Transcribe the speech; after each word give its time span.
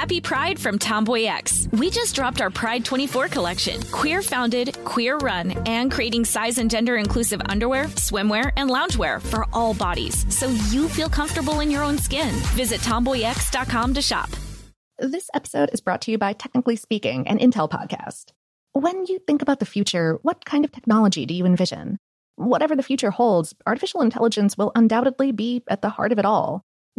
Happy 0.00 0.18
Pride 0.18 0.58
from 0.58 0.78
Tomboy 0.78 1.24
X. 1.24 1.68
We 1.72 1.90
just 1.90 2.14
dropped 2.14 2.40
our 2.40 2.48
Pride 2.48 2.86
24 2.86 3.28
collection. 3.28 3.82
Queer 3.92 4.22
founded, 4.22 4.82
queer 4.86 5.18
run, 5.18 5.50
and 5.68 5.92
creating 5.92 6.24
size 6.24 6.56
and 6.56 6.70
gender 6.70 6.96
inclusive 6.96 7.42
underwear, 7.50 7.84
swimwear, 7.96 8.50
and 8.56 8.70
loungewear 8.70 9.20
for 9.20 9.44
all 9.52 9.74
bodies 9.74 10.24
so 10.34 10.48
you 10.70 10.88
feel 10.88 11.10
comfortable 11.10 11.60
in 11.60 11.70
your 11.70 11.82
own 11.82 11.98
skin. 11.98 12.30
Visit 12.56 12.80
tomboyx.com 12.80 13.92
to 13.92 14.00
shop. 14.00 14.30
This 14.98 15.28
episode 15.34 15.68
is 15.74 15.82
brought 15.82 16.00
to 16.02 16.10
you 16.10 16.16
by 16.16 16.32
Technically 16.32 16.76
Speaking, 16.76 17.28
an 17.28 17.38
Intel 17.38 17.68
podcast. 17.68 18.32
When 18.72 19.04
you 19.04 19.18
think 19.26 19.42
about 19.42 19.58
the 19.60 19.66
future, 19.66 20.18
what 20.22 20.46
kind 20.46 20.64
of 20.64 20.72
technology 20.72 21.26
do 21.26 21.34
you 21.34 21.44
envision? 21.44 21.98
Whatever 22.36 22.74
the 22.74 22.82
future 22.82 23.10
holds, 23.10 23.54
artificial 23.66 24.00
intelligence 24.00 24.56
will 24.56 24.72
undoubtedly 24.74 25.30
be 25.30 25.62
at 25.68 25.82
the 25.82 25.90
heart 25.90 26.10
of 26.10 26.18
it 26.18 26.24
all. 26.24 26.64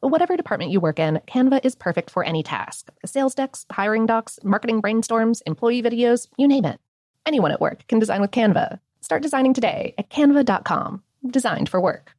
Whatever 0.00 0.36
department 0.36 0.70
you 0.70 0.78
work 0.78 1.00
in, 1.00 1.20
Canva 1.26 1.64
is 1.64 1.74
perfect 1.74 2.08
for 2.08 2.22
any 2.22 2.44
task 2.44 2.88
sales 3.04 3.34
decks, 3.34 3.66
hiring 3.72 4.06
docs, 4.06 4.38
marketing 4.44 4.80
brainstorms, 4.80 5.42
employee 5.44 5.82
videos, 5.82 6.28
you 6.36 6.46
name 6.46 6.64
it. 6.64 6.78
Anyone 7.26 7.50
at 7.50 7.60
work 7.60 7.84
can 7.88 7.98
design 7.98 8.20
with 8.20 8.30
Canva. 8.30 8.78
Start 9.00 9.22
designing 9.22 9.54
today 9.54 9.94
at 9.98 10.08
canva.com. 10.08 11.02
Designed 11.26 11.68
for 11.68 11.80
work. 11.80 12.14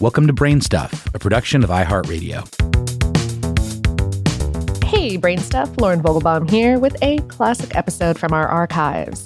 Welcome 0.00 0.26
to 0.26 0.32
Brain 0.32 0.60
Stuff, 0.60 1.06
a 1.14 1.20
production 1.20 1.62
of 1.62 1.70
iHeartRadio. 1.70 2.42
Hey, 4.84 5.16
Brain 5.16 5.38
Stuff, 5.38 5.70
Lauren 5.80 6.02
Vogelbaum 6.02 6.50
here 6.50 6.80
with 6.80 6.96
a 7.02 7.18
classic 7.28 7.76
episode 7.76 8.18
from 8.18 8.32
our 8.32 8.48
archives. 8.48 9.24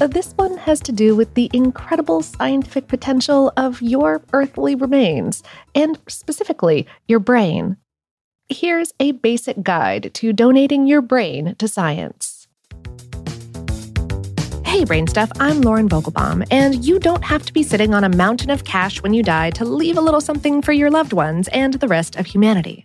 Uh, 0.00 0.08
this 0.08 0.32
one 0.32 0.58
has 0.58 0.80
to 0.80 0.92
do 0.92 1.14
with 1.14 1.32
the 1.34 1.48
incredible 1.52 2.20
scientific 2.20 2.88
potential 2.88 3.52
of 3.56 3.80
your 3.80 4.22
earthly 4.32 4.74
remains, 4.74 5.42
and 5.74 5.98
specifically, 6.08 6.86
your 7.06 7.20
brain. 7.20 7.76
Here's 8.48 8.92
a 8.98 9.12
basic 9.12 9.62
guide 9.62 10.12
to 10.14 10.32
donating 10.32 10.86
your 10.88 11.00
brain 11.00 11.54
to 11.58 11.68
science. 11.68 12.48
Hey, 14.64 14.84
Brain 14.84 15.06
Stuff, 15.06 15.30
I'm 15.38 15.60
Lauren 15.60 15.88
Vogelbaum, 15.88 16.44
and 16.50 16.84
you 16.84 16.98
don't 16.98 17.22
have 17.22 17.46
to 17.46 17.52
be 17.52 17.62
sitting 17.62 17.94
on 17.94 18.02
a 18.02 18.08
mountain 18.08 18.50
of 18.50 18.64
cash 18.64 19.00
when 19.00 19.14
you 19.14 19.22
die 19.22 19.50
to 19.50 19.64
leave 19.64 19.96
a 19.96 20.00
little 20.00 20.20
something 20.20 20.60
for 20.60 20.72
your 20.72 20.90
loved 20.90 21.12
ones 21.12 21.46
and 21.48 21.74
the 21.74 21.86
rest 21.86 22.16
of 22.16 22.26
humanity 22.26 22.84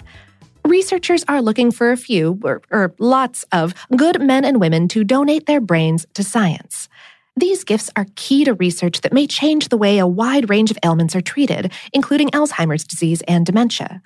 researchers 0.65 1.23
are 1.27 1.41
looking 1.41 1.71
for 1.71 1.91
a 1.91 1.97
few, 1.97 2.39
or, 2.43 2.61
or, 2.71 2.93
lots 2.99 3.43
of, 3.51 3.73
good 3.95 4.21
men 4.21 4.45
and 4.45 4.59
women 4.59 4.87
to 4.89 5.03
donate 5.03 5.45
their 5.45 5.61
brains 5.61 6.05
to 6.13 6.23
science. 6.23 6.89
These 7.35 7.63
gifts 7.63 7.89
are 7.95 8.05
key 8.15 8.43
to 8.45 8.53
research 8.53 9.01
that 9.01 9.13
may 9.13 9.25
change 9.25 9.69
the 9.69 9.77
way 9.77 9.97
a 9.97 10.07
wide 10.07 10.49
range 10.49 10.71
of 10.71 10.79
ailments 10.83 11.15
are 11.15 11.21
treated, 11.21 11.71
including 11.93 12.29
Alzheimer's 12.31 12.83
disease 12.83 13.21
and 13.27 13.45
dementia. 13.45 14.01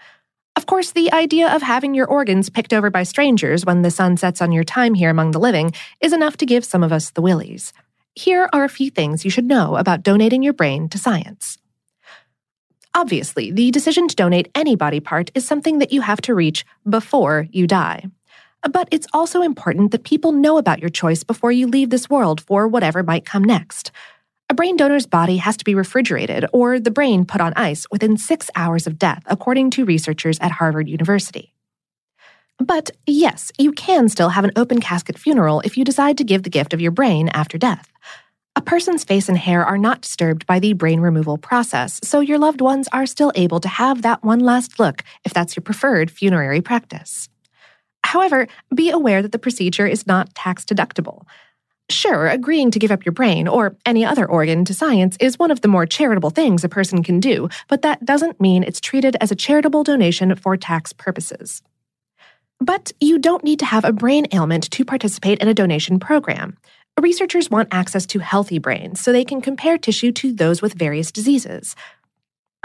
Of 0.55 0.67
course, 0.67 0.91
the 0.91 1.11
idea 1.11 1.53
of 1.53 1.63
having 1.63 1.95
your 1.95 2.05
organs 2.05 2.49
picked 2.49 2.73
over 2.73 2.91
by 2.91 3.03
strangers 3.03 3.65
when 3.65 3.81
the 3.81 3.89
sun 3.89 4.17
sets 4.17 4.41
on 4.41 4.51
your 4.51 4.63
time 4.63 4.93
here 4.93 5.09
among 5.09 5.31
the 5.31 5.39
living 5.39 5.71
is 5.99 6.13
enough 6.13 6.37
to 6.37 6.45
give 6.45 6.63
some 6.63 6.83
of 6.83 6.91
us 6.91 7.09
the 7.09 7.23
willies. 7.23 7.73
Here 8.13 8.47
are 8.53 8.63
a 8.63 8.69
few 8.69 8.91
things 8.91 9.25
you 9.25 9.31
should 9.31 9.45
know 9.45 9.77
about 9.77 10.03
donating 10.03 10.43
your 10.43 10.53
brain 10.53 10.87
to 10.89 10.99
science. 10.99 11.57
Obviously, 12.95 13.51
the 13.51 13.71
decision 13.71 14.07
to 14.07 14.15
donate 14.15 14.49
any 14.53 14.75
body 14.75 14.99
part 14.99 15.31
is 15.33 15.45
something 15.45 15.79
that 15.79 15.91
you 15.91 16.01
have 16.01 16.21
to 16.21 16.35
reach 16.35 16.65
before 16.87 17.47
you 17.51 17.65
die. 17.65 18.05
But 18.71 18.87
it's 18.91 19.07
also 19.13 19.41
important 19.41 19.91
that 19.91 20.03
people 20.03 20.31
know 20.31 20.57
about 20.57 20.79
your 20.79 20.89
choice 20.89 21.23
before 21.23 21.51
you 21.51 21.67
leave 21.67 21.89
this 21.89 22.09
world 22.09 22.41
for 22.41 22.67
whatever 22.67 23.03
might 23.03 23.25
come 23.25 23.43
next. 23.43 23.91
A 24.49 24.53
brain 24.53 24.77
donor's 24.77 25.07
body 25.07 25.37
has 25.37 25.57
to 25.57 25.65
be 25.65 25.73
refrigerated 25.73 26.45
or 26.53 26.79
the 26.79 26.91
brain 26.91 27.25
put 27.25 27.41
on 27.41 27.53
ice 27.55 27.87
within 27.89 28.17
six 28.17 28.51
hours 28.55 28.85
of 28.85 28.99
death, 28.99 29.23
according 29.25 29.71
to 29.71 29.85
researchers 29.85 30.37
at 30.39 30.51
Harvard 30.51 30.87
University. 30.87 31.53
But 32.59 32.91
yes, 33.07 33.51
you 33.57 33.71
can 33.71 34.09
still 34.09 34.29
have 34.29 34.43
an 34.43 34.51
open 34.55 34.79
casket 34.79 35.17
funeral 35.17 35.61
if 35.61 35.75
you 35.75 35.83
decide 35.83 36.17
to 36.19 36.23
give 36.23 36.43
the 36.43 36.51
gift 36.51 36.73
of 36.73 36.81
your 36.81 36.91
brain 36.91 37.29
after 37.29 37.57
death. 37.57 37.91
A 38.55 38.61
person's 38.61 39.03
face 39.03 39.29
and 39.29 39.37
hair 39.37 39.65
are 39.65 39.79
not 39.79 40.01
disturbed 40.01 40.45
by 40.45 40.59
the 40.59 40.73
brain 40.73 40.99
removal 40.99 41.39
process, 41.39 41.99
so 42.03 42.19
your 42.19 42.37
loved 42.37 42.61
ones 42.61 42.87
are 42.91 43.07
still 43.07 43.31
able 43.33 43.59
to 43.59 43.67
have 43.67 44.03
that 44.03 44.23
one 44.23 44.39
last 44.39 44.79
look 44.79 45.03
if 45.25 45.33
that's 45.33 45.55
your 45.55 45.63
preferred 45.63 46.11
funerary 46.11 46.61
practice. 46.61 47.29
However, 48.03 48.47
be 48.73 48.91
aware 48.91 49.23
that 49.23 49.31
the 49.31 49.39
procedure 49.39 49.87
is 49.87 50.05
not 50.05 50.35
tax 50.35 50.65
deductible. 50.65 51.23
Sure, 51.89 52.27
agreeing 52.27 52.69
to 52.71 52.79
give 52.79 52.91
up 52.91 53.05
your 53.05 53.11
brain 53.11 53.47
or 53.47 53.75
any 53.87 54.05
other 54.05 54.25
organ 54.25 54.65
to 54.65 54.73
science 54.73 55.17
is 55.19 55.39
one 55.39 55.51
of 55.51 55.61
the 55.61 55.67
more 55.67 55.87
charitable 55.87 56.29
things 56.29 56.63
a 56.63 56.69
person 56.69 57.03
can 57.03 57.19
do, 57.19 57.49
but 57.67 57.81
that 57.81 58.05
doesn't 58.05 58.39
mean 58.39 58.63
it's 58.63 58.79
treated 58.79 59.17
as 59.19 59.31
a 59.31 59.35
charitable 59.35 59.83
donation 59.83 60.35
for 60.35 60.55
tax 60.55 60.93
purposes. 60.93 61.63
But 62.59 62.91
you 63.01 63.17
don't 63.17 63.43
need 63.43 63.59
to 63.59 63.65
have 63.65 63.83
a 63.83 63.91
brain 63.91 64.27
ailment 64.31 64.69
to 64.71 64.85
participate 64.85 65.39
in 65.39 65.47
a 65.47 65.53
donation 65.53 65.99
program. 65.99 66.57
Researchers 66.99 67.49
want 67.49 67.69
access 67.71 68.05
to 68.07 68.19
healthy 68.19 68.59
brains 68.59 69.01
so 69.01 69.11
they 69.11 69.25
can 69.25 69.41
compare 69.41 69.77
tissue 69.77 70.11
to 70.11 70.31
those 70.31 70.61
with 70.61 70.73
various 70.73 71.11
diseases. 71.11 71.75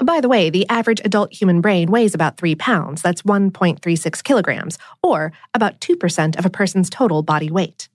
By 0.02 0.20
the 0.20 0.28
way, 0.28 0.48
the 0.48 0.68
average 0.68 1.00
adult 1.04 1.32
human 1.32 1.60
brain 1.60 1.90
weighs 1.90 2.14
about 2.14 2.36
3 2.36 2.54
pounds, 2.54 3.02
that's 3.02 3.22
1.36 3.22 4.22
kilograms, 4.22 4.78
or 5.02 5.32
about 5.54 5.80
2% 5.80 6.38
of 6.38 6.46
a 6.46 6.50
person's 6.50 6.88
total 6.88 7.22
body 7.22 7.50
weight. 7.50 7.88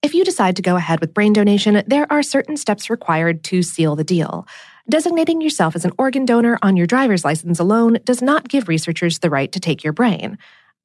If 0.00 0.14
you 0.14 0.24
decide 0.24 0.56
to 0.56 0.62
go 0.62 0.76
ahead 0.76 1.00
with 1.00 1.12
brain 1.12 1.32
donation, 1.32 1.82
there 1.86 2.10
are 2.10 2.22
certain 2.22 2.56
steps 2.56 2.88
required 2.88 3.42
to 3.44 3.62
seal 3.62 3.96
the 3.96 4.04
deal. 4.04 4.46
Designating 4.88 5.40
yourself 5.40 5.74
as 5.74 5.84
an 5.84 5.92
organ 5.98 6.24
donor 6.24 6.58
on 6.62 6.76
your 6.76 6.86
driver's 6.86 7.24
license 7.24 7.58
alone 7.58 7.98
does 8.04 8.22
not 8.22 8.48
give 8.48 8.68
researchers 8.68 9.18
the 9.18 9.28
right 9.28 9.50
to 9.52 9.60
take 9.60 9.82
your 9.82 9.92
brain. 9.92 10.38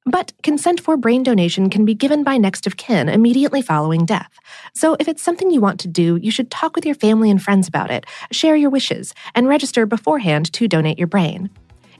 But 0.06 0.32
consent 0.42 0.80
for 0.80 0.96
brain 0.96 1.22
donation 1.22 1.70
can 1.70 1.84
be 1.84 1.94
given 1.94 2.24
by 2.24 2.36
next 2.36 2.66
of 2.66 2.76
kin 2.76 3.08
immediately 3.08 3.62
following 3.62 4.04
death. 4.04 4.38
So 4.74 4.96
if 5.00 5.08
it's 5.08 5.22
something 5.22 5.50
you 5.50 5.60
want 5.60 5.80
to 5.80 5.88
do, 5.88 6.16
you 6.16 6.30
should 6.30 6.50
talk 6.50 6.76
with 6.76 6.84
your 6.84 6.94
family 6.94 7.30
and 7.30 7.42
friends 7.42 7.68
about 7.68 7.90
it, 7.90 8.04
share 8.30 8.56
your 8.56 8.70
wishes, 8.70 9.14
and 9.34 9.48
register 9.48 9.86
beforehand 9.86 10.52
to 10.52 10.68
donate 10.68 10.98
your 10.98 11.08
brain. 11.08 11.48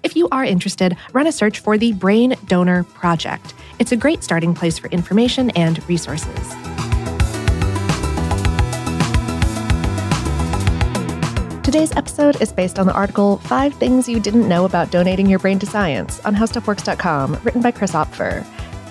If 0.02 0.16
you 0.16 0.28
are 0.32 0.44
interested, 0.44 0.98
run 1.14 1.26
a 1.26 1.32
search 1.32 1.60
for 1.60 1.78
the 1.78 1.92
Brain 1.92 2.36
Donor 2.46 2.84
Project. 2.84 3.54
It's 3.78 3.92
a 3.92 3.96
great 3.96 4.22
starting 4.22 4.54
place 4.54 4.78
for 4.78 4.88
information 4.88 5.48
and 5.50 5.86
resources. 5.88 6.73
Today's 11.74 11.96
episode 11.96 12.40
is 12.40 12.52
based 12.52 12.78
on 12.78 12.86
the 12.86 12.92
article 12.92 13.38
Five 13.38 13.74
Things 13.74 14.08
You 14.08 14.20
Didn't 14.20 14.48
Know 14.48 14.64
About 14.64 14.92
Donating 14.92 15.28
Your 15.28 15.40
Brain 15.40 15.58
to 15.58 15.66
Science 15.66 16.24
on 16.24 16.32
HowStuffWorks.com, 16.32 17.40
written 17.42 17.62
by 17.62 17.72
Chris 17.72 17.90
Opfer. 17.94 18.46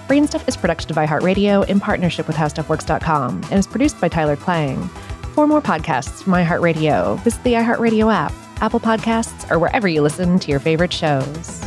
Brain 0.09 0.27
Stuff 0.27 0.45
is 0.49 0.57
production 0.57 0.91
of 0.91 0.97
iHeartRadio 0.97 1.65
in 1.69 1.79
partnership 1.79 2.27
with 2.27 2.35
HowStuffWorks.com 2.35 3.43
and 3.43 3.53
is 3.53 3.67
produced 3.67 4.01
by 4.01 4.09
Tyler 4.09 4.35
Klang. 4.35 4.89
For 5.33 5.47
more 5.47 5.61
podcasts 5.61 6.23
from 6.23 6.33
iHeartRadio, 6.33 7.23
visit 7.23 7.41
the 7.45 7.53
iHeartRadio 7.53 8.13
app, 8.13 8.33
Apple 8.61 8.81
Podcasts, 8.81 9.49
or 9.49 9.59
wherever 9.59 9.87
you 9.87 10.01
listen 10.01 10.37
to 10.39 10.51
your 10.51 10.59
favorite 10.59 10.91
shows. 10.91 11.62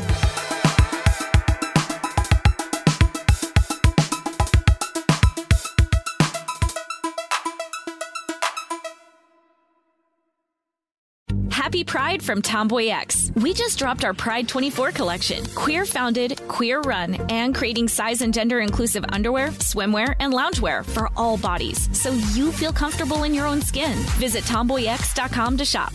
Happy 11.77 11.85
Pride 11.85 12.23
from 12.23 12.41
Tomboy 12.41 12.87
X. 12.87 13.31
We 13.35 13.53
just 13.53 13.79
dropped 13.79 14.03
our 14.03 14.15
Pride 14.15 14.49
24 14.49 14.93
collection. 14.93 15.45
Queer 15.55 15.85
founded, 15.85 16.41
queer 16.49 16.81
run, 16.81 17.17
and 17.29 17.55
creating 17.55 17.87
size 17.87 18.23
and 18.23 18.33
gender 18.33 18.61
inclusive 18.61 19.05
underwear, 19.11 19.49
swimwear, 19.49 20.15
and 20.21 20.33
loungewear 20.33 20.87
for 20.87 21.11
all 21.19 21.37
bodies 21.37 21.87
so 21.93 22.13
you 22.33 22.51
feel 22.51 22.73
comfortable 22.73 23.25
in 23.25 23.35
your 23.35 23.47
own 23.47 23.61
skin. 23.61 23.93
Visit 24.17 24.45
tomboyx.com 24.45 25.59
to 25.59 25.67
shop. 25.67 25.93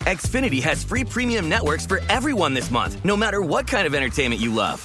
Xfinity 0.00 0.60
has 0.60 0.82
free 0.82 1.04
premium 1.04 1.48
networks 1.48 1.86
for 1.86 2.00
everyone 2.08 2.52
this 2.52 2.72
month, 2.72 3.04
no 3.04 3.16
matter 3.16 3.40
what 3.40 3.68
kind 3.68 3.86
of 3.86 3.94
entertainment 3.94 4.40
you 4.40 4.52
love. 4.52 4.84